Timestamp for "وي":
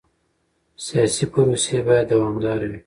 2.71-2.79